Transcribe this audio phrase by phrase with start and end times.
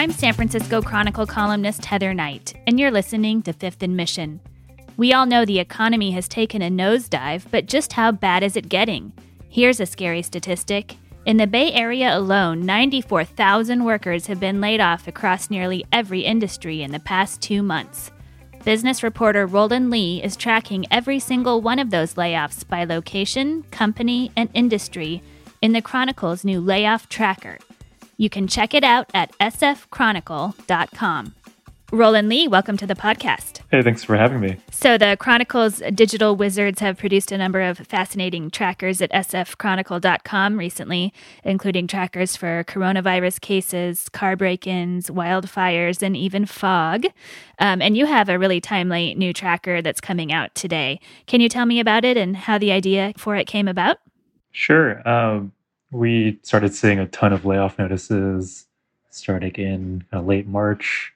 [0.00, 4.40] I'm San Francisco Chronicle columnist Heather Knight, and you're listening to Fifth and Mission.
[4.96, 8.70] We all know the economy has taken a nosedive, but just how bad is it
[8.70, 9.12] getting?
[9.50, 10.96] Here's a scary statistic.
[11.26, 16.80] In the Bay Area alone, 94,000 workers have been laid off across nearly every industry
[16.80, 18.10] in the past two months.
[18.64, 24.32] Business reporter Roland Li is tracking every single one of those layoffs by location, company,
[24.34, 25.22] and industry
[25.60, 27.58] in the Chronicle's new layoff tracker.
[28.20, 31.34] You can check it out at sfchronicle.com.
[31.90, 33.60] Roland Li, welcome to the podcast.
[33.70, 34.58] Hey, thanks for having me.
[34.70, 41.14] So, the Chronicle's digital wizards have produced a number of fascinating trackers at sfchronicle.com recently,
[41.44, 47.06] including trackers for coronavirus cases, car break ins, wildfires, and even fog.
[47.58, 51.00] Um, and you have a really timely new tracker that's coming out today.
[51.26, 53.96] Can you tell me about it and how the idea for it came about?
[54.52, 55.08] Sure.
[55.08, 55.52] Um,
[55.90, 58.66] we started seeing a ton of layoff notices
[59.10, 61.12] starting in uh, late March.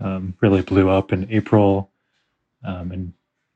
[0.00, 1.90] Um, really blew up in April,
[2.64, 3.12] um, and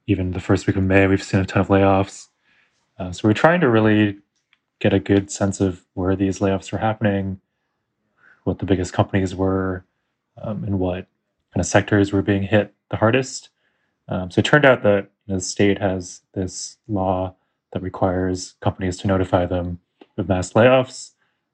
[0.07, 2.29] even the first week of May, we've seen a ton of layoffs.
[2.99, 4.19] Uh, so we're trying to really
[4.79, 7.41] get a good sense of where these layoffs were happening,
[8.45, 9.85] what the biggest companies were,
[10.41, 11.09] um, and what
[11.53, 13.49] kind of sectors were being hit the hardest.
[14.09, 17.35] Um, so it turned out that the state has this law
[17.73, 19.81] that requires companies to notify them
[20.17, 21.13] of mass layoffs.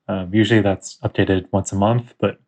[0.09, 2.41] Um, usually that's updated once a month, but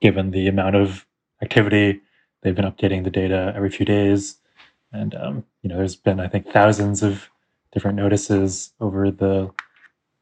[0.00, 1.06] given the amount of
[1.42, 2.00] activity,
[2.40, 4.36] they've been updating the data every few days.
[4.92, 7.28] And um, you know, there's been I think thousands of
[7.72, 9.50] different notices over the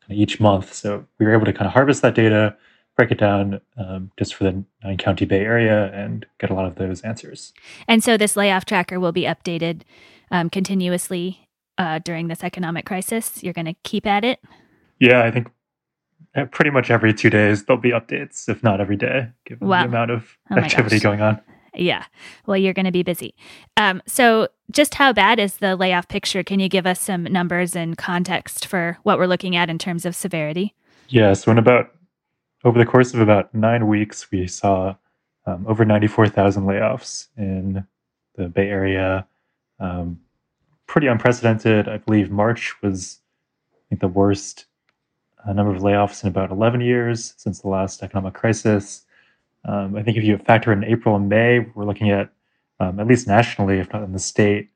[0.09, 0.75] each month.
[0.75, 2.57] So we were able to kind of harvest that data,
[2.97, 6.67] break it down um, just for the nine county Bay Area, and get a lot
[6.67, 7.53] of those answers.
[7.87, 9.83] And so this layoff tracker will be updated
[10.31, 11.49] um, continuously
[11.79, 13.43] uh, during this economic crisis.
[13.43, 14.41] You're going to keep at it.
[15.01, 15.51] Yeah, I think
[16.37, 19.83] uh, pretty much every two days there'll be updates, if not every day, given wow.
[19.83, 21.03] the amount of oh activity gosh.
[21.03, 21.41] going on.
[21.75, 22.05] Yeah.
[22.47, 23.35] Well, you're going to be busy.
[23.77, 26.43] Um, so, just how bad is the layoff picture?
[26.43, 30.05] Can you give us some numbers and context for what we're looking at in terms
[30.05, 30.75] of severity?
[31.09, 31.33] Yeah.
[31.35, 31.95] So, in about
[32.65, 34.97] over the course of about nine weeks, we saw
[35.47, 37.87] um, over 94,000 layoffs in
[38.37, 39.27] the Bay Area.
[39.79, 40.21] Um,
[40.87, 41.89] pretty unprecedented.
[41.89, 43.19] I believe March was
[43.75, 44.67] I think, the worst
[45.45, 49.05] a number of layoffs in about 11 years since the last economic crisis.
[49.65, 52.31] Um, I think if you factor in April and May, we're looking at,
[52.79, 54.71] um, at least nationally, if not in the state,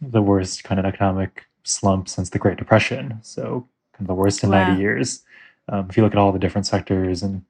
[0.00, 3.18] the worst kind of economic slump since the Great Depression.
[3.22, 4.68] So, kind of the worst in wow.
[4.68, 5.24] 90 years.
[5.68, 7.44] Um, if you look at all the different sectors, and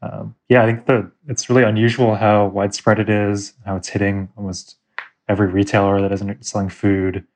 [0.00, 4.28] um, yeah, I think the it's really unusual how widespread it is, how it's hitting
[4.36, 4.76] almost
[5.28, 7.26] every retailer that isn't selling food,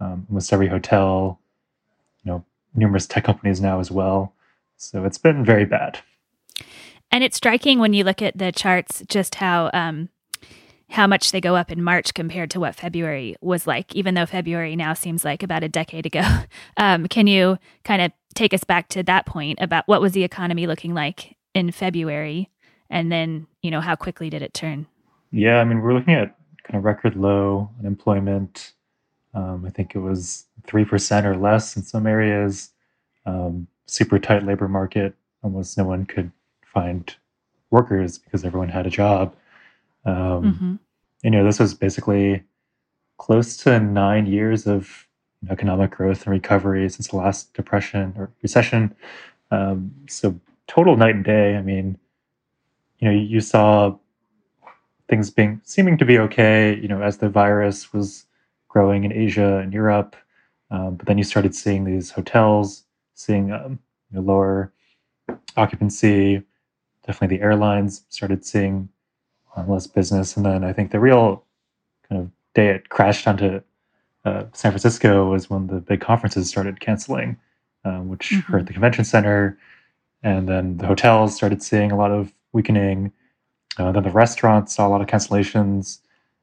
[0.00, 1.40] um, almost every hotel,
[2.74, 4.34] numerous tech companies now as well.
[4.76, 6.00] So it's been very bad.
[7.10, 10.08] And it's striking when you look at the charts just how um,
[10.90, 13.94] how much they go up in March compared to what February was like.
[13.94, 16.22] Even though February now seems like about a decade ago,
[16.76, 20.24] um, can you kind of take us back to that point about what was the
[20.24, 22.48] economy looking like in February,
[22.88, 24.86] and then you know how quickly did it turn?
[25.32, 28.72] Yeah, I mean we're looking at kind of record low unemployment.
[29.34, 32.70] Um, I think it was 3% or less in some areas.
[33.26, 35.14] Um, super tight labor market.
[35.42, 36.30] Almost no one could
[36.64, 37.14] find
[37.70, 39.34] workers because everyone had a job.
[40.04, 40.74] Um, mm-hmm.
[41.22, 42.42] You know, this was basically
[43.18, 45.06] close to nine years of
[45.48, 48.94] economic growth and recovery since the last depression or recession.
[49.50, 51.56] Um, so total night and day.
[51.56, 51.98] I mean,
[52.98, 53.96] you know, you saw
[55.08, 56.78] things being seeming to be okay.
[56.80, 58.26] You know, as the virus was
[58.70, 60.16] growing in Asia and Europe.
[60.70, 62.84] Um, but then you started seeing these hotels,
[63.14, 63.78] seeing um,
[64.10, 64.72] you know, lower
[65.56, 66.42] occupancy.
[67.06, 68.88] Definitely the airlines started seeing
[69.56, 70.36] um, less business.
[70.36, 71.44] And then I think the real
[72.08, 73.60] kind of day it crashed onto
[74.24, 77.36] uh, San Francisco was when the big conferences started canceling,
[77.84, 78.52] um, which mm-hmm.
[78.52, 79.58] hurt the convention center.
[80.22, 83.12] And then the hotels started seeing a lot of weakening.
[83.78, 85.98] Uh, then the restaurants saw a lot of cancellations.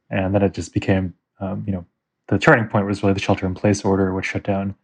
[0.09, 1.85] And then it just became, um, you know,
[2.27, 4.75] the turning point was really the shelter in place order, which shut down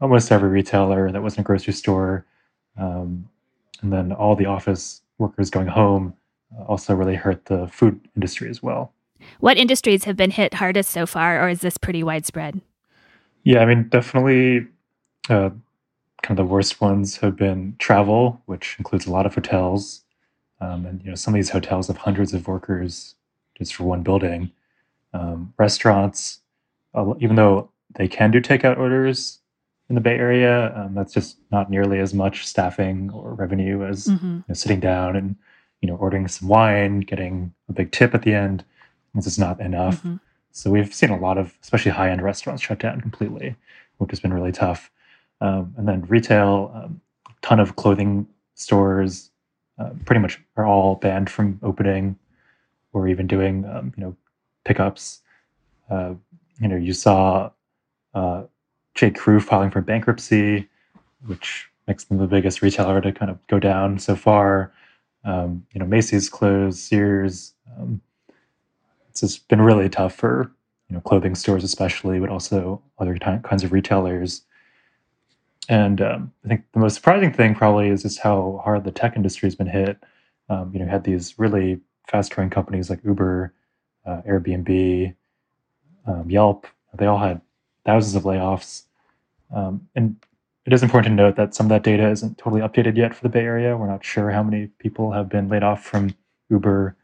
[0.00, 2.26] almost every retailer that wasn't a grocery store.
[2.76, 3.28] Um,
[3.82, 6.14] and then all the office workers going home
[6.58, 8.92] uh, also really hurt the food industry as well.
[9.40, 12.60] What industries have been hit hardest so far, or is this pretty widespread?
[13.44, 14.66] Yeah, I mean, definitely
[15.28, 15.50] uh,
[16.22, 20.02] kind of the worst ones have been travel, which includes a lot of hotels.
[20.60, 23.14] Um, and, you know, some of these hotels have hundreds of workers
[23.56, 24.50] just for one building.
[25.12, 26.40] Um, restaurants,
[27.20, 29.38] even though they can do takeout orders
[29.88, 34.06] in the Bay Area, um, that's just not nearly as much staffing or revenue as
[34.06, 34.26] mm-hmm.
[34.36, 35.36] you know, sitting down and
[35.80, 38.64] you know ordering some wine, getting a big tip at the end.
[39.14, 39.98] This is not enough.
[39.98, 40.16] Mm-hmm.
[40.52, 43.56] So we've seen a lot of, especially high end restaurants, shut down completely,
[43.98, 44.90] which has been really tough.
[45.40, 47.00] Um, and then retail, um,
[47.40, 49.30] ton of clothing stores,
[49.78, 52.16] uh, pretty much are all banned from opening
[52.92, 54.16] or even doing, um, you know,
[54.64, 55.20] pickups.
[55.90, 56.14] Uh,
[56.60, 57.50] you know, you saw
[58.14, 58.44] uh,
[58.94, 59.10] J.
[59.10, 60.68] Crew filing for bankruptcy,
[61.26, 64.72] which makes them the biggest retailer to kind of go down so far.
[65.24, 67.54] Um, you know, Macy's closed, Sears.
[67.78, 68.00] Um,
[69.08, 70.50] it's just been really tough for
[70.88, 74.42] you know clothing stores, especially, but also other t- kinds of retailers.
[75.68, 79.16] And um, I think the most surprising thing probably is just how hard the tech
[79.16, 80.02] industry has been hit.
[80.48, 83.54] Um, you know, had these really fast-growing companies like Uber,
[84.04, 85.14] uh, Airbnb,
[86.06, 86.66] um, Yelp.
[86.94, 87.40] They all had
[87.84, 88.84] thousands of layoffs.
[89.54, 90.16] Um, and
[90.64, 93.22] it is important to note that some of that data isn't totally updated yet for
[93.22, 93.76] the Bay Area.
[93.76, 96.14] We're not sure how many people have been laid off from
[96.50, 96.94] Uber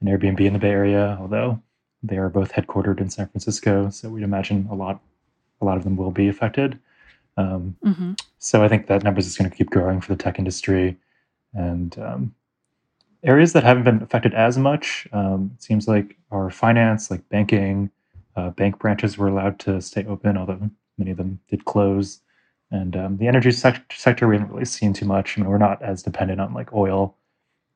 [0.00, 1.60] and Airbnb in the Bay Area, although
[2.02, 3.90] they are both headquartered in San Francisco.
[3.90, 5.00] So we'd imagine a lot,
[5.60, 6.78] a lot of them will be affected.
[7.36, 8.12] Um, mm-hmm.
[8.38, 10.96] So I think that number is going to keep growing for the tech industry,
[11.52, 12.34] and um,
[13.22, 15.08] areas that haven't been affected as much.
[15.12, 17.90] Um, it seems like our finance, like banking,
[18.36, 22.20] uh, bank branches were allowed to stay open, although many of them did close.
[22.70, 25.36] And um, the energy sec- sector, we haven't really seen too much.
[25.36, 27.16] I mean, we're not as dependent on like oil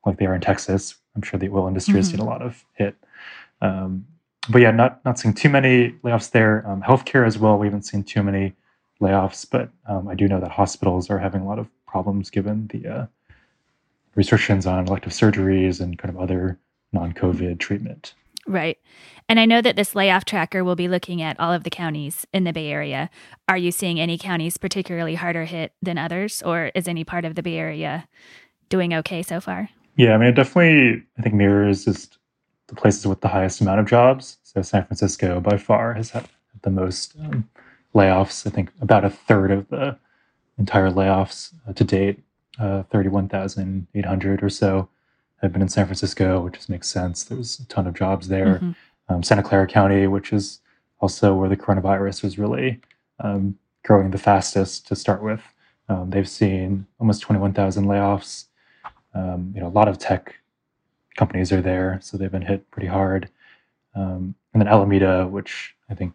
[0.05, 0.95] like they are in Texas.
[1.15, 1.97] I'm sure the oil industry mm-hmm.
[1.97, 2.95] has seen a lot of hit.
[3.61, 4.05] Um,
[4.49, 6.67] but yeah, not not seeing too many layoffs there.
[6.67, 8.53] Um, healthcare as well, we haven't seen too many
[9.01, 12.67] layoffs, but um, I do know that hospitals are having a lot of problems given
[12.67, 13.05] the uh,
[14.15, 16.57] restrictions on elective surgeries and kind of other
[16.91, 18.13] non-COVID treatment.
[18.49, 18.79] Right.
[19.29, 22.25] And I know that this layoff tracker will be looking at all of the counties
[22.33, 23.11] in the Bay Area.
[23.47, 27.35] Are you seeing any counties particularly harder hit than others, or is any part of
[27.35, 28.07] the Bay Area
[28.67, 29.69] doing okay so far?
[29.97, 32.17] Yeah, I mean, it definitely, I think, mirrors just
[32.65, 34.39] the places with the highest amount of jobs.
[34.41, 36.27] So San Francisco, by far, has had
[36.63, 37.47] the most um,
[37.93, 38.47] layoffs.
[38.47, 39.95] I think about a third of the
[40.57, 42.23] entire layoffs uh, to date,
[42.57, 44.89] uh, 31,800 or so,
[45.41, 47.23] have been in San Francisco, which just makes sense.
[47.23, 48.55] There's a ton of jobs there.
[48.55, 48.71] Mm-hmm.
[49.09, 50.59] Um, Santa Clara County, which is
[50.99, 52.81] also where the coronavirus was really
[53.19, 55.41] um, growing the fastest to start with.
[55.87, 58.45] Um, they've seen almost 21,000 layoffs.
[59.13, 60.35] Um, you know, a lot of tech
[61.17, 63.29] companies are there, so they've been hit pretty hard.
[63.95, 66.13] Um, and then Alameda, which I think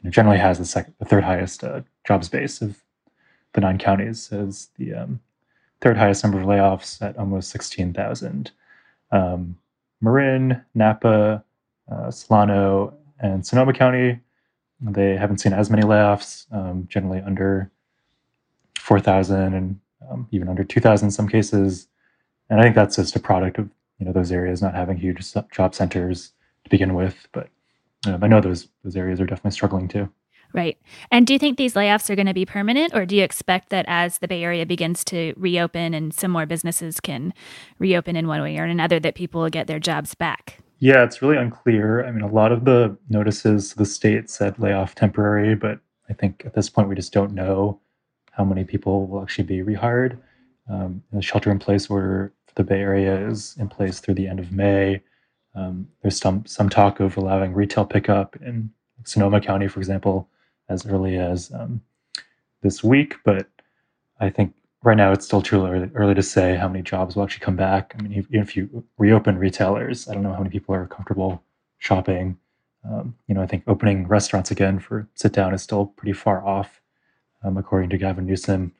[0.00, 2.82] you know, generally has the, second, the third highest uh, jobs base of
[3.54, 5.20] the nine counties, has the um,
[5.80, 8.50] third highest number of layoffs at almost 16,000.
[9.12, 9.56] Um,
[10.00, 11.44] Marin, Napa,
[11.90, 14.20] uh, Solano, and Sonoma County,
[14.80, 17.70] they haven't seen as many layoffs, um, generally under
[18.78, 19.80] 4,000 and
[20.10, 21.88] um, even under 2,000 in some cases.
[22.48, 23.68] And I think that's just a product of
[23.98, 26.32] you know those areas not having huge job centers
[26.64, 27.28] to begin with.
[27.32, 27.48] But
[28.06, 30.08] um, I know those those areas are definitely struggling too.
[30.54, 30.78] Right.
[31.10, 33.68] And do you think these layoffs are going to be permanent, or do you expect
[33.68, 37.34] that as the Bay Area begins to reopen and some more businesses can
[37.78, 40.60] reopen in one way or another, that people will get their jobs back?
[40.78, 42.04] Yeah, it's really unclear.
[42.06, 46.44] I mean, a lot of the notices the state said layoff temporary, but I think
[46.46, 47.80] at this point we just don't know
[48.32, 50.18] how many people will actually be rehired.
[50.70, 54.28] Um, the shelter in place order for the Bay Area is in place through the
[54.28, 55.02] end of May.
[55.54, 58.70] Um, there's some some talk of allowing retail pickup in
[59.04, 60.28] Sonoma County, for example,
[60.68, 61.80] as early as um,
[62.62, 63.16] this week.
[63.24, 63.46] But
[64.20, 67.24] I think right now it's still too early, early to say how many jobs will
[67.24, 67.94] actually come back.
[67.98, 71.42] I mean, even if you reopen retailers, I don't know how many people are comfortable
[71.78, 72.38] shopping.
[72.88, 76.44] Um, you know, I think opening restaurants again for sit down is still pretty far
[76.44, 76.80] off,
[77.42, 78.72] um, according to Gavin Newsom.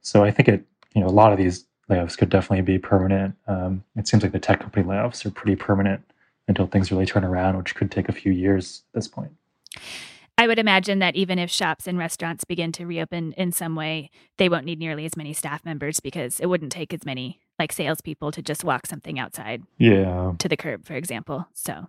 [0.00, 0.64] So I think it,
[0.94, 3.34] you know, a lot of these layoffs could definitely be permanent.
[3.46, 6.02] Um, it seems like the tech company layoffs are pretty permanent
[6.48, 9.32] until things really turn around, which could take a few years at this point.
[10.36, 14.10] I would imagine that even if shops and restaurants begin to reopen in some way,
[14.36, 17.72] they won't need nearly as many staff members because it wouldn't take as many like
[17.72, 19.62] salespeople to just walk something outside.
[19.78, 20.32] Yeah.
[20.38, 21.46] To the curb, for example.
[21.54, 21.86] So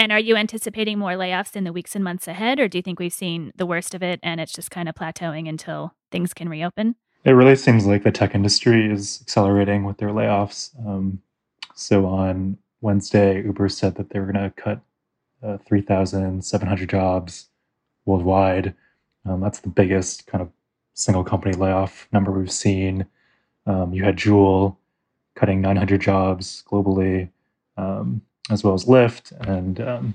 [0.00, 2.82] and are you anticipating more layoffs in the weeks and months ahead, or do you
[2.82, 6.32] think we've seen the worst of it and it's just kind of plateauing until things
[6.32, 6.94] can reopen?
[7.24, 10.70] It really seems like the tech industry is accelerating with their layoffs.
[10.86, 11.20] Um,
[11.74, 14.80] so on Wednesday, Uber said that they were going to cut
[15.42, 17.48] uh, 3,700 jobs
[18.04, 18.74] worldwide.
[19.26, 20.50] Um, that's the biggest kind of
[20.94, 23.06] single company layoff number we've seen.
[23.66, 24.76] Um, you had Juul
[25.34, 27.28] cutting 900 jobs globally,
[27.76, 28.20] um,
[28.50, 29.32] as well as Lyft.
[29.48, 30.14] And um,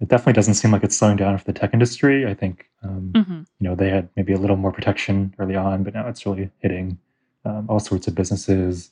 [0.00, 2.26] it definitely doesn't seem like it's slowing down for the tech industry.
[2.26, 3.38] I think, um, mm-hmm.
[3.38, 6.50] you know, they had maybe a little more protection early on, but now it's really
[6.60, 6.98] hitting
[7.44, 8.90] um, all sorts of businesses,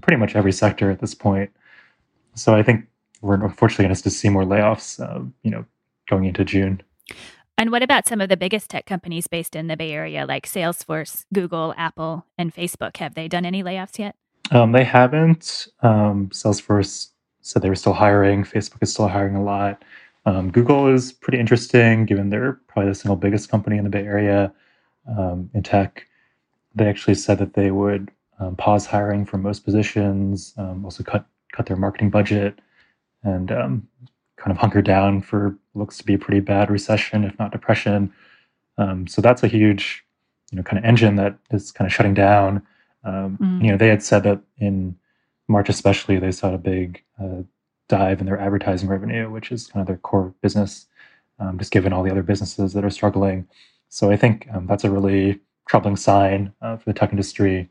[0.00, 1.50] pretty much every sector at this point.
[2.34, 2.86] So I think
[3.24, 5.64] we're unfortunately going to see more layoffs, uh, you know,
[6.08, 6.82] going into June.
[7.56, 10.46] And what about some of the biggest tech companies based in the Bay Area, like
[10.46, 12.98] Salesforce, Google, Apple, and Facebook?
[12.98, 14.16] Have they done any layoffs yet?
[14.50, 15.68] Um, they haven't.
[15.80, 17.08] Um, Salesforce
[17.40, 18.44] said they were still hiring.
[18.44, 19.82] Facebook is still hiring a lot.
[20.26, 24.04] Um, Google is pretty interesting, given they're probably the single biggest company in the Bay
[24.04, 24.52] Area
[25.18, 26.06] um, in tech.
[26.74, 31.24] They actually said that they would um, pause hiring for most positions, um, also cut
[31.52, 32.58] cut their marketing budget,
[33.24, 33.50] and
[34.44, 38.12] kind of hunker down for looks to be a pretty bad recession, if not depression.
[38.76, 40.04] Um, so that's a huge,
[40.50, 42.62] you know, kind of engine that is kind of shutting down.
[43.04, 43.64] Um, mm.
[43.64, 44.96] You know, they had said that in
[45.48, 47.42] March, especially, they saw a big uh,
[47.88, 50.86] dive in their advertising revenue, which is kind of their core business,
[51.38, 53.48] um, just given all the other businesses that are struggling.
[53.88, 57.70] So I think um, that's a really troubling sign uh, for the tech industry,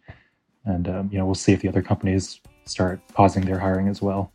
[0.65, 4.01] and um, you know, we'll see if the other companies start pausing their hiring as
[4.01, 4.32] well.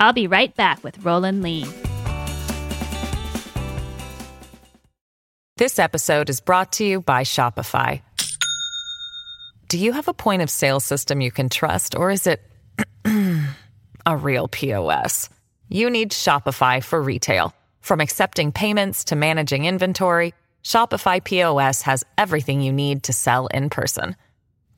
[0.00, 1.64] I'll be right back with Roland Li.
[5.56, 8.02] This episode is brought to you by Shopify.
[9.66, 12.40] Do you have a point of sale system you can trust, or is it
[14.06, 15.28] a real POS?
[15.68, 17.52] You need Shopify for retail.
[17.80, 23.68] From accepting payments to managing inventory, Shopify POS has everything you need to sell in
[23.68, 24.16] person.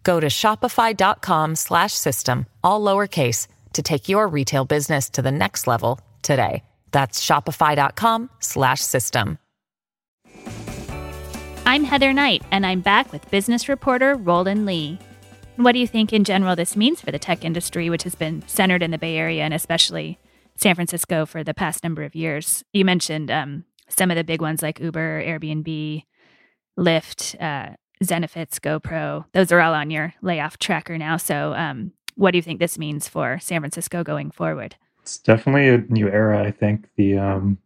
[0.03, 6.63] Go to shopify.com/system all lowercase to take your retail business to the next level today.
[6.93, 9.39] That's shopify.com/system.
[11.67, 14.99] I'm Heather Knight, and I'm back with business reporter Roland Li.
[15.57, 18.43] What do you think in general this means for the tech industry, which has been
[18.49, 20.19] centered in the Bay Area and especially
[20.57, 22.65] San Francisco for the past number of years?
[22.73, 26.03] You mentioned um, some of the big ones like Uber, Airbnb,
[26.79, 29.27] Lyft, uh, Zenefits, GoPro.
[29.33, 31.19] Those are all on your layoff tracker now.
[31.19, 34.77] So, um, what do you think this means for San Francisco going forward?
[35.03, 36.45] It's definitely a new era.
[36.45, 37.59] I think the um,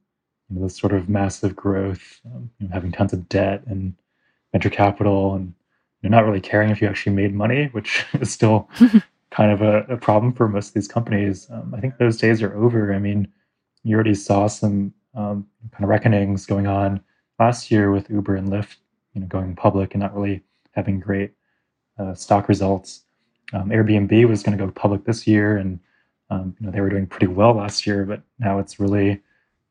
[0.49, 3.95] you know, the sort of massive growth, um, you know, having tons of debt and
[4.53, 5.53] venture capital, and
[6.03, 8.69] you know, not really caring if you actually made money, which is still
[9.31, 11.49] kind of a, a, problem for most of these companies.
[11.51, 12.95] Um, I think those days are over.
[12.95, 13.27] I mean,
[13.83, 17.01] you already saw some um, kind of reckonings going on
[17.39, 18.77] last year with Uber and Lyft,
[19.13, 21.33] you know, going public and not really having great
[21.99, 23.03] uh, stock results.
[23.53, 25.79] Um, Airbnb was going to go public this year, and
[26.31, 29.21] um, you know they were doing pretty well last year, but now it's really you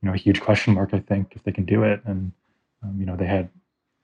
[0.04, 0.94] know a huge question mark.
[0.94, 2.32] I think if they can do it, and
[2.84, 3.50] um, you know they had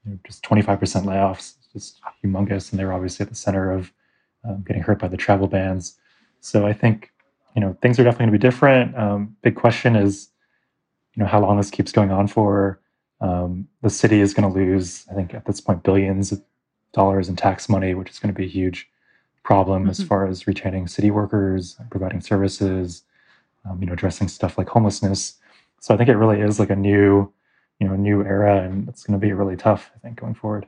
[0.06, 3.92] you know, just 25% layoffs, just humongous, and they were obviously at the center of
[4.44, 5.98] um, getting hurt by the travel bans.
[6.40, 7.12] So I think
[7.56, 8.98] you know things are definitely going to be different.
[8.98, 10.30] Um, big question is
[11.16, 12.80] you know how long this keeps going on for.
[13.22, 16.42] Um, the city is going to lose, I think, at this point, billions of
[16.94, 18.90] dollars in tax money, which is going to be huge
[19.44, 19.92] problem mm-hmm.
[19.92, 23.04] as far as retaining city workers, providing services,
[23.66, 25.36] um, you know, addressing stuff like homelessness.
[25.80, 27.32] So I think it really is like a new,
[27.80, 29.92] you know, new era, and it's going to be really tough.
[29.96, 30.68] I think going forward.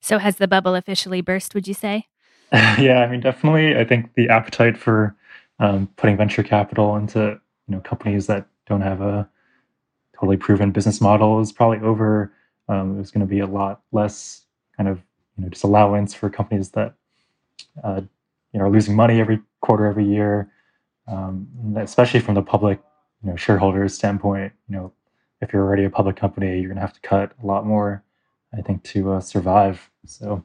[0.00, 1.54] So has the bubble officially burst?
[1.54, 2.06] Would you say?
[2.52, 3.76] yeah, I mean, definitely.
[3.76, 5.16] I think the appetite for
[5.58, 9.28] um, putting venture capital into you know companies that don't have a
[10.14, 12.32] totally proven business model is probably over.
[12.68, 14.42] Um, there's going to be a lot less
[14.76, 15.02] kind of
[15.36, 16.94] you know just allowance for companies that
[17.82, 18.00] uh,
[18.52, 20.50] you know, losing money every quarter, every year,
[21.08, 21.46] um,
[21.76, 22.80] especially from the public,
[23.22, 24.52] you know, shareholders standpoint.
[24.68, 24.92] You know,
[25.40, 28.02] if you're already a public company, you're going to have to cut a lot more,
[28.56, 29.90] I think, to uh, survive.
[30.04, 30.44] So,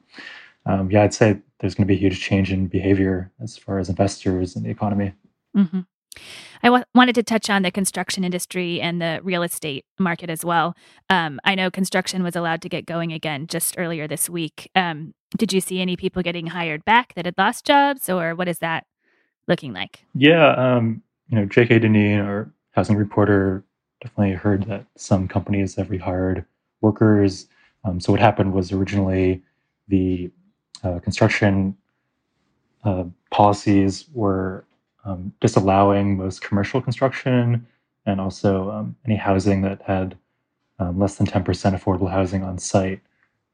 [0.66, 3.78] um, yeah, I'd say there's going to be a huge change in behavior as far
[3.78, 5.12] as investors and the economy.
[5.56, 5.80] Mm-hmm.
[6.62, 10.44] I w- wanted to touch on the construction industry and the real estate market as
[10.44, 10.76] well.
[11.10, 14.70] Um, I know construction was allowed to get going again just earlier this week.
[14.74, 18.48] Um, did you see any people getting hired back that had lost jobs, or what
[18.48, 18.86] is that
[19.48, 20.04] looking like?
[20.14, 21.80] Yeah, um, you know, J.K.
[21.80, 23.64] Dineen, our housing reporter,
[24.02, 26.44] definitely heard that some companies have rehired
[26.80, 27.46] workers.
[27.84, 29.42] Um, so what happened was originally
[29.88, 30.30] the
[30.84, 31.76] uh, construction
[32.84, 34.64] uh, policies were
[35.04, 37.66] um, disallowing most commercial construction
[38.06, 40.16] and also um, any housing that had
[40.78, 43.00] um, less than 10% affordable housing on site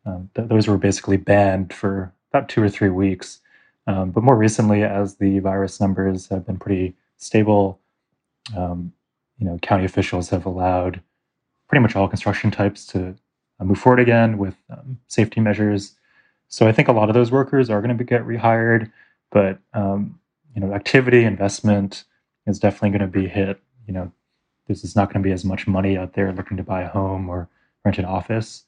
[0.09, 3.41] um, th- those were basically banned for about two or three weeks.
[3.87, 7.81] Um, but more recently, as the virus numbers have been pretty stable,
[8.57, 8.93] um,
[9.39, 11.01] you know, county officials have allowed
[11.69, 13.15] pretty much all construction types to
[13.61, 14.57] uh, move forward again with
[15.09, 15.95] safety measures.
[16.49, 18.91] So I think a lot of those workers are going to get rehired,
[19.31, 20.19] but um,
[20.55, 22.05] you know, activity investment
[22.47, 23.61] is definitely going to be hit.
[23.87, 24.13] You know,
[24.67, 26.89] this is not going to be as much money out there looking to buy a
[26.89, 27.49] home or
[27.85, 28.65] rent an office.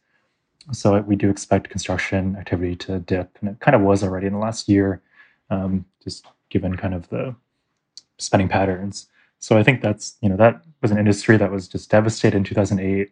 [0.73, 4.35] So we do expect construction activity to dip, and it kind of was already in
[4.35, 5.01] the last year,
[5.49, 7.35] um, just given kind of the
[8.19, 9.09] spending patterns.
[9.39, 12.45] So I think that's you know that was an industry that was just devastated in
[12.45, 13.11] 2008.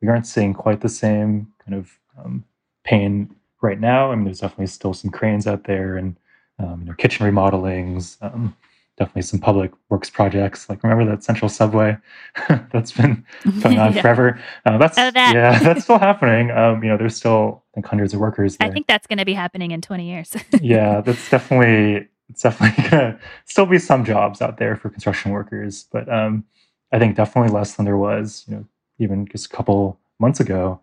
[0.00, 2.44] We aren't seeing quite the same kind of um,
[2.84, 4.12] pain right now.
[4.12, 6.16] I mean, there's definitely still some cranes out there and
[6.60, 8.56] um, you know kitchen remodelings, um,
[8.98, 10.68] definitely some public works projects.
[10.68, 11.96] Like remember that central subway
[12.72, 13.24] that's been
[13.62, 14.02] going on yeah.
[14.02, 14.40] forever.
[14.64, 15.34] Uh, that's oh, that.
[15.34, 16.50] yeah, that's still happening.
[16.50, 18.56] Um, you know, there's still I think hundreds of workers.
[18.56, 18.68] There.
[18.68, 20.36] I think that's going to be happening in 20 years.
[20.60, 25.32] yeah, that's definitely it's definitely going to still be some jobs out there for construction
[25.32, 26.44] workers, but um,
[26.92, 28.44] I think definitely less than there was.
[28.46, 28.64] You know,
[29.00, 30.80] even just a couple months ago.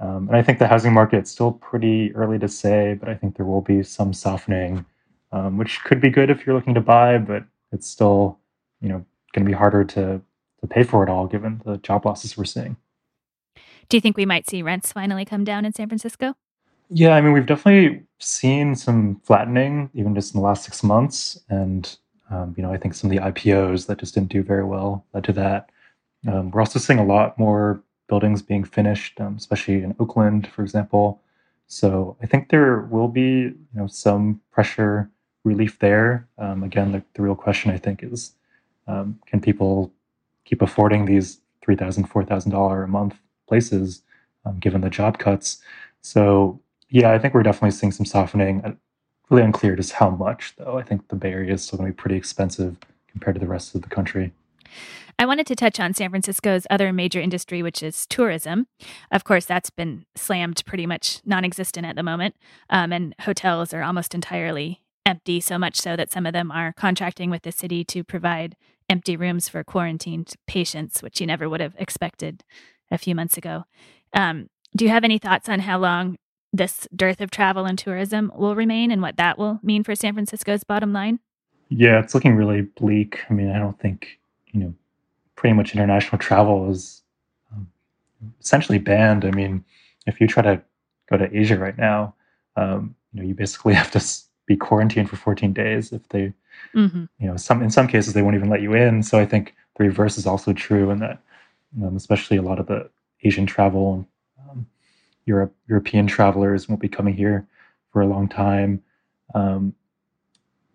[0.00, 3.36] Um, and I think the housing market's still pretty early to say, but I think
[3.36, 4.84] there will be some softening,
[5.32, 8.38] um, which could be good if you're looking to buy, but it's still,
[8.80, 10.20] you know, going to be harder to
[10.60, 12.76] to pay for it all given the job losses we're seeing.
[13.88, 16.36] Do you think we might see rents finally come down in San Francisco?
[16.90, 21.40] Yeah, I mean, we've definitely seen some flattening, even just in the last six months,
[21.48, 21.96] and
[22.30, 25.04] um, you know, I think some of the IPOs that just didn't do very well
[25.14, 25.70] led to that.
[26.28, 30.62] Um, we're also seeing a lot more buildings being finished, um, especially in Oakland, for
[30.62, 31.22] example.
[31.66, 35.08] So I think there will be, you know, some pressure
[35.44, 36.28] relief there.
[36.38, 38.32] Um, again, the, the, real question I think is,
[38.86, 39.92] um, can people
[40.44, 43.14] keep affording these three thousand, four thousand dollar $4,000 a month
[43.48, 44.02] places,
[44.44, 45.62] um, given the job cuts?
[46.02, 48.62] So yeah, I think we're definitely seeing some softening.
[48.64, 48.72] Uh,
[49.30, 50.76] really unclear just how much, though.
[50.76, 52.76] I think the Bay Area is still going to be pretty expensive
[53.10, 54.32] compared to the rest of the country.
[55.18, 58.66] I wanted to touch on San Francisco's other major industry, which is tourism.
[59.12, 62.36] Of course, that's been slammed pretty much non existent at the moment,
[62.70, 66.72] um, and hotels are almost entirely empty, so much so that some of them are
[66.72, 68.56] contracting with the city to provide
[68.88, 72.44] empty rooms for quarantined patients, which you never would have expected
[72.90, 73.64] a few months ago.
[74.14, 76.16] Um, do you have any thoughts on how long
[76.52, 80.14] this dearth of travel and tourism will remain and what that will mean for San
[80.14, 81.20] Francisco's bottom line?
[81.68, 83.20] Yeah, it's looking really bleak.
[83.28, 84.18] I mean, I don't think,
[84.52, 84.74] you know,
[85.36, 87.02] pretty much international travel is
[87.52, 87.68] um,
[88.40, 89.24] essentially banned.
[89.24, 89.64] I mean,
[90.06, 90.62] if you try to
[91.08, 92.14] go to Asia right now,
[92.56, 94.00] um, you know, you basically have to
[94.50, 96.32] be quarantined for 14 days if they
[96.74, 97.04] mm-hmm.
[97.20, 99.00] you know some in some cases they won't even let you in.
[99.00, 101.22] So i think the reverse is also true and that
[101.80, 102.90] um, especially a lot of the
[103.22, 104.04] asian travel
[104.42, 104.66] um,
[105.24, 107.46] europe european travelers won't be coming here
[107.92, 108.82] for a long time.
[109.36, 109.72] Um,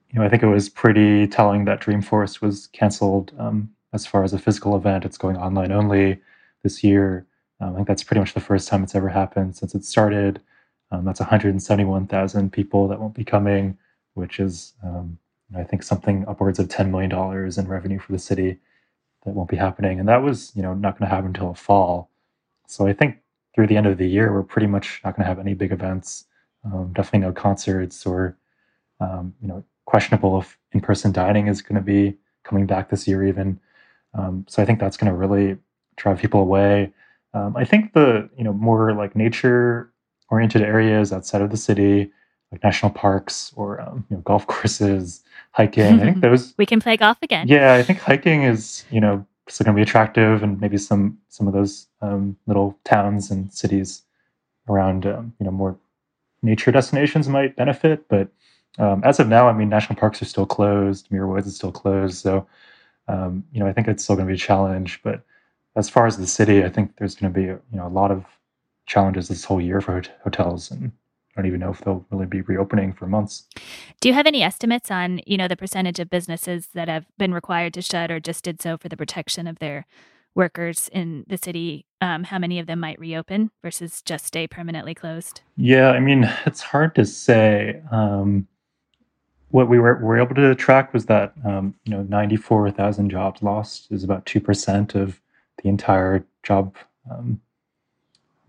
[0.10, 4.24] you know i think it was pretty telling that dreamforce was canceled um, as far
[4.24, 5.04] as a physical event.
[5.04, 6.22] It's going online only
[6.64, 7.26] this year.
[7.60, 10.40] Um, i think that's pretty much the first time it's ever happened since it started
[10.92, 13.78] um, that's 171,000 people that won't be coming,
[14.14, 15.18] which is, um,
[15.56, 17.12] I think, something upwards of $10 million
[17.58, 18.60] in revenue for the city
[19.26, 20.00] that won't be happening.
[20.00, 22.10] And that was, you know, not going to happen until fall.
[22.68, 23.18] So I think
[23.54, 25.72] through the end of the year, we're pretty much not going to have any big
[25.72, 26.26] events.
[26.64, 28.38] Um, definitely no concerts or,
[29.00, 33.26] um, you know, questionable if in-person dining is going to be coming back this year
[33.26, 33.60] even.
[34.14, 35.58] Um, so I think that's going to really
[35.96, 36.92] drive people away.
[37.34, 39.92] Um, I think the, you know, more like nature
[40.30, 42.12] oriented areas outside of the city,
[42.52, 46.00] like national parks or um, you know, golf courses, hiking.
[46.00, 47.48] I think those we can play golf again.
[47.48, 51.18] Yeah, I think hiking is you know still going to be attractive, and maybe some
[51.30, 54.04] some of those um, little towns and cities
[54.68, 55.78] around um, you know more
[56.42, 58.08] nature destinations might benefit.
[58.08, 58.30] But
[58.78, 61.08] um, as of now, I mean, national parks are still closed.
[61.12, 62.48] Muir Woods is still closed, so
[63.08, 65.02] um, you know I think it's still going to be a challenge.
[65.04, 65.22] But
[65.76, 68.12] as far as the city, I think there's going to be you know a lot
[68.12, 68.26] of
[68.86, 70.92] challenges this whole year for hotels and
[71.36, 73.44] I don't even know if they'll really be reopening for months.
[74.00, 77.34] Do you have any estimates on, you know, the percentage of businesses that have been
[77.34, 79.86] required to shut or just did so for the protection of their
[80.34, 81.86] workers in the city?
[82.00, 85.42] Um, how many of them might reopen versus just stay permanently closed?
[85.58, 87.82] Yeah, I mean, it's hard to say.
[87.92, 88.48] Um,
[89.50, 93.92] what we were, were able to track was that, um, you know, 94,000 jobs lost
[93.92, 95.20] is about 2% of
[95.62, 96.76] the entire job
[97.10, 97.40] um,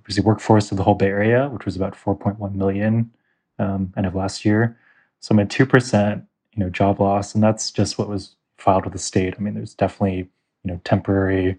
[0.07, 3.11] was the workforce of the whole Bay Area, which was about 4.1 million
[3.59, 4.79] um, end of last year.
[5.21, 8.85] So I'm at two percent, you know, job loss, and that's just what was filed
[8.85, 9.35] with the state.
[9.37, 10.29] I mean, there's definitely
[10.65, 11.59] you know temporary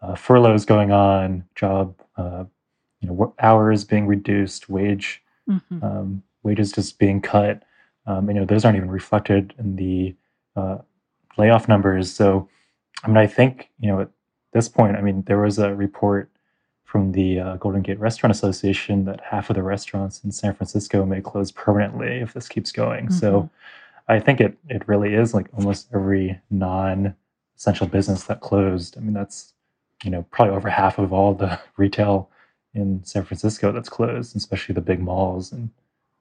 [0.00, 2.44] uh, furloughs going on, job uh,
[3.00, 5.84] you know hours being reduced, wage mm-hmm.
[5.84, 7.62] um, wages just being cut.
[8.06, 10.14] Um, you know those aren't even reflected in the
[10.56, 10.78] uh,
[11.36, 12.12] layoff numbers.
[12.12, 12.48] So
[13.04, 14.10] I mean, I think you know at
[14.52, 16.30] this point, I mean, there was a report
[16.92, 21.06] from the uh, Golden Gate Restaurant Association that half of the restaurants in San Francisco
[21.06, 23.06] may close permanently if this keeps going.
[23.06, 23.14] Mm-hmm.
[23.14, 23.48] So
[24.08, 27.14] I think it it really is like almost every non
[27.56, 28.98] essential business that closed.
[28.98, 29.54] I mean, that's
[30.04, 32.28] you know probably over half of all the retail
[32.74, 35.70] in San Francisco that's closed, especially the big malls and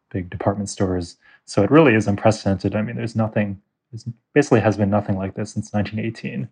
[0.10, 1.18] big department stores.
[1.44, 2.78] So it really is unprecedented.
[2.78, 3.62] I mean, there's nothing.
[3.92, 6.48] There's basically has been nothing like this since 1918,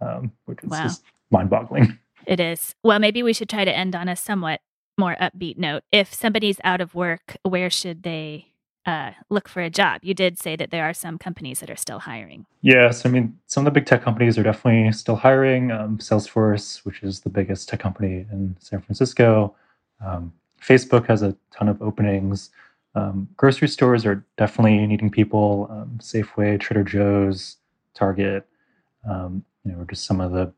[0.00, 0.84] um, which is wow.
[0.84, 1.98] just mind-boggling.
[2.26, 2.74] It is.
[2.82, 4.60] Well, maybe we should try to end on a somewhat
[4.98, 5.82] more upbeat note.
[5.90, 8.54] If somebody's out of work, where should they
[8.86, 10.00] uh, look for a job.
[10.04, 12.46] You did say that there are some companies that are still hiring.
[12.60, 15.70] Yes, I mean, some of the big tech companies are definitely still hiring.
[15.70, 19.54] Um, Salesforce, which is the biggest tech company in San Francisco,
[20.04, 22.50] um, Facebook has a ton of openings.
[22.94, 25.68] Um, grocery stores are definitely needing people.
[25.70, 27.56] Um, Safeway, Trader Joe's,
[27.94, 28.46] Target,
[29.08, 30.52] um, you know, just some of the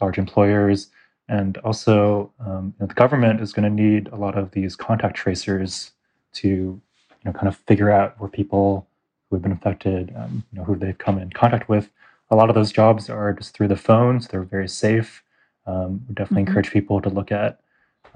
[0.00, 0.88] large employers.
[1.30, 4.74] And also, um, you know, the government is going to need a lot of these
[4.74, 5.92] contact tracers
[6.32, 6.82] to you
[7.24, 8.88] know, kind of figure out where people
[9.28, 11.88] who have been affected, um, you know, who they've come in contact with.
[12.32, 15.22] A lot of those jobs are just through the phone, so they're very safe.
[15.66, 16.48] Um, we definitely mm-hmm.
[16.48, 17.60] encourage people to look at,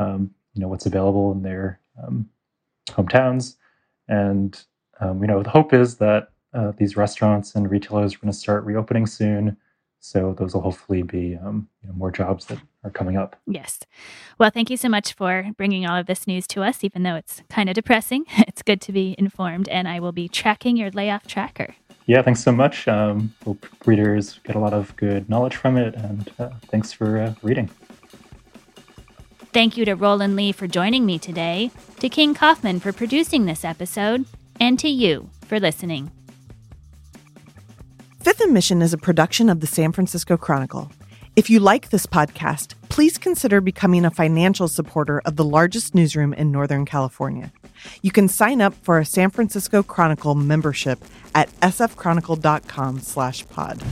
[0.01, 2.29] um, you know, what's available in their um,
[2.89, 3.55] hometowns,
[4.09, 4.61] and
[5.01, 8.37] um, you know, the hope is that uh, these restaurants and retailers are going to
[8.37, 9.57] start reopening soon.
[10.01, 13.37] So those will hopefully be um, you know, more jobs that are coming up.
[13.47, 13.81] Yes.
[14.39, 17.17] Well, thank you so much for bringing all of this news to us, even though
[17.17, 18.25] it's kind of depressing.
[18.47, 21.75] It's good to be informed, and I will be tracking your layoff tracker.
[22.07, 22.87] Yeah, thanks so much.
[22.87, 27.19] Um, hope readers get a lot of good knowledge from it, and uh, thanks for
[27.19, 27.69] uh, reading.
[29.53, 31.71] Thank you to Roland Li for joining me today,
[32.01, 34.27] to King Kaufman for producing this episode,
[34.61, 36.11] and to you for listening.
[38.21, 40.91] Fifth and Mission is a production of the San Francisco Chronicle.
[41.37, 46.33] If you like this podcast, please consider becoming a financial supporter of the largest newsroom
[46.33, 47.53] in Northern California.
[48.03, 53.83] You can sign up for a San Francisco Chronicle membership at sfchronicle.com/pod.